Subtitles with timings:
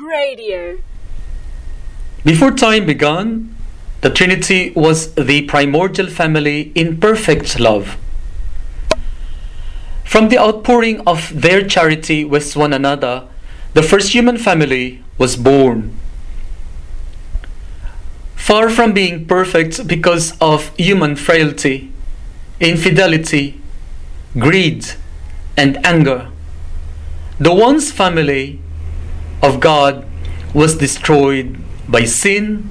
[0.00, 0.78] Radio.
[2.24, 3.54] Before time began,
[4.02, 7.96] the Trinity was the primordial family in perfect love.
[10.04, 13.24] From the outpouring of their charity with one another,
[13.72, 15.96] the first human family was born.
[18.34, 21.90] Far from being perfect because of human frailty,
[22.60, 23.60] infidelity,
[24.38, 24.86] greed,
[25.56, 26.28] and anger,
[27.38, 28.60] the once family
[29.42, 30.04] of God
[30.54, 31.58] was destroyed
[31.88, 32.70] by sin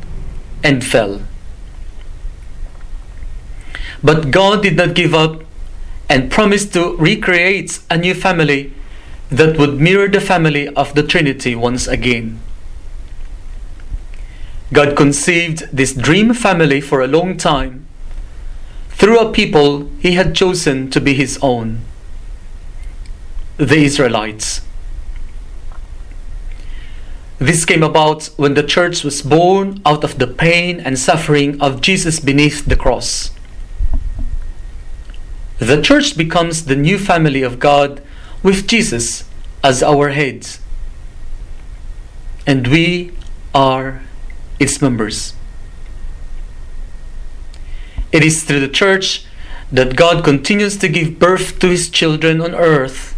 [0.63, 1.21] and fell.
[4.03, 5.43] But God did not give up
[6.09, 8.73] and promised to recreate a new family
[9.29, 12.39] that would mirror the family of the Trinity once again.
[14.73, 17.85] God conceived this dream family for a long time
[18.89, 21.81] through a people he had chosen to be his own
[23.57, 24.61] the Israelites.
[27.37, 31.81] This came about when the church was born out of the pain and suffering of
[31.81, 33.31] Jesus beneath the cross.
[35.59, 38.01] The church becomes the new family of God
[38.41, 39.25] with Jesus
[39.63, 40.47] as our head.
[42.47, 43.11] And we
[43.53, 44.01] are
[44.59, 45.33] its members.
[48.11, 49.25] It is through the church
[49.71, 53.13] that God continues to give birth to his children on earth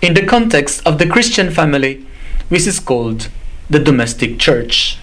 [0.00, 2.06] in the context of the Christian family,
[2.48, 3.28] which is called
[3.70, 4.98] the domestic church.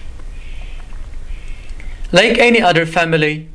[2.12, 3.48] Like any other family,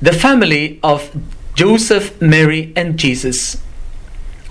[0.00, 1.14] the family of
[1.54, 3.62] Joseph, Mary, and Jesus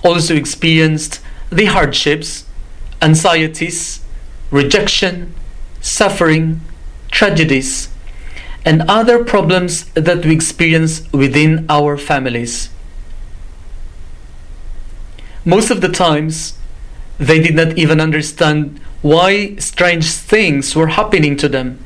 [0.04, 1.20] also experienced
[1.50, 2.44] the hardships,
[3.00, 4.00] anxieties,
[4.50, 5.34] rejection,
[5.80, 6.60] suffering,
[7.10, 7.88] tragedies,
[8.64, 12.68] and other problems that we experience within our families.
[15.44, 16.58] Most of the times,
[17.18, 21.78] they did not even understand why strange things were happening to them.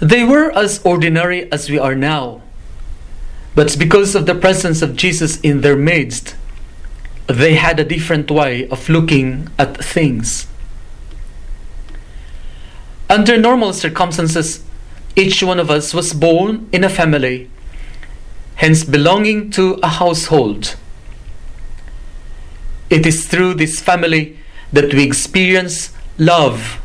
[0.00, 2.42] They were as ordinary as we are now,
[3.54, 6.34] but because of the presence of Jesus in their midst,
[7.26, 10.48] they had a different way of looking at things.
[13.08, 14.64] Under normal circumstances,
[15.14, 17.50] each one of us was born in a family,
[18.56, 20.76] hence belonging to a household.
[22.92, 24.36] It is through this family
[24.70, 26.78] that we experience love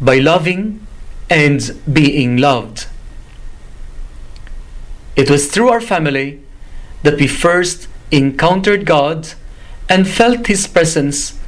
[0.00, 0.86] by loving
[1.28, 1.60] and
[1.92, 2.86] being loved.
[5.16, 6.40] It was through our family
[7.02, 9.34] that we first encountered God
[9.86, 11.38] and felt His presence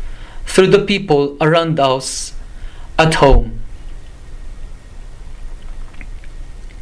[0.44, 2.34] through the people around us
[2.98, 3.60] at home.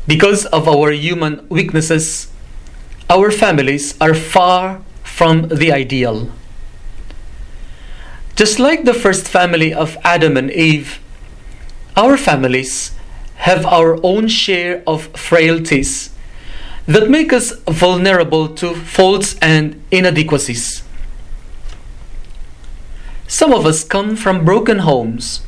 [0.09, 2.27] Because of our human weaknesses,
[3.09, 6.33] our families are far from the ideal.
[8.37, 10.99] Just like the first family of Adam and Eve,
[11.97, 12.91] our families
[13.37, 16.11] have our own share of frailties
[16.87, 20.83] that make us vulnerable to faults and inadequacies.
[23.29, 25.43] Some of us come from broken homes.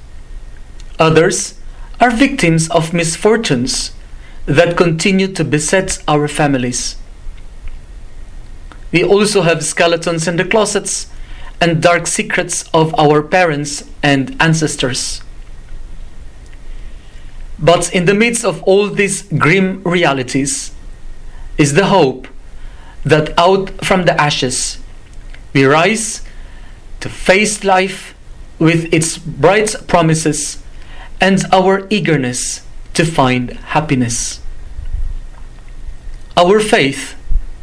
[0.98, 1.58] Others
[2.00, 3.92] are victims of misfortunes
[4.46, 6.96] that continue to beset our families.
[8.92, 11.08] We also have skeletons in the closets
[11.60, 15.22] and dark secrets of our parents and ancestors.
[17.58, 20.72] But in the midst of all these grim realities
[21.56, 22.28] is the hope
[23.04, 24.78] that out from the ashes
[25.54, 26.22] we rise
[27.00, 28.14] to face life
[28.58, 30.62] with its bright promises
[31.20, 32.62] and our eagerness
[32.92, 34.40] to find happiness.
[36.36, 37.14] Our faith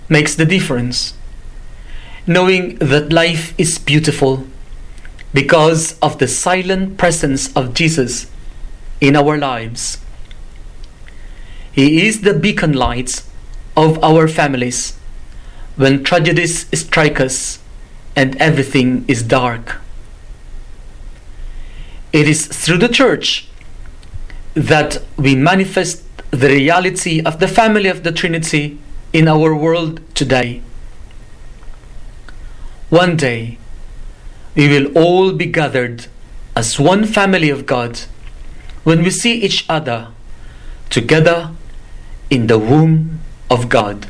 [0.09, 1.13] makes the difference,
[2.25, 4.47] knowing that life is beautiful
[5.33, 8.27] because of the silent presence of Jesus
[9.01, 9.97] in our lives.
[11.71, 13.23] He is the beacon light
[13.75, 14.97] of our families
[15.75, 17.59] when tragedies strike us
[18.15, 19.81] and everything is dark.
[22.13, 23.47] It is through the church
[24.53, 28.77] that we manifest the reality of the family of the Trinity
[29.11, 30.61] in our world today.
[32.93, 33.57] One day,
[34.53, 36.05] we will all be gathered
[36.55, 38.01] as one family of God
[38.83, 40.09] when we see each other
[40.91, 41.49] together
[42.29, 44.05] in the womb of God.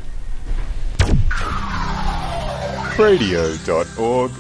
[2.99, 4.33] radio.org.au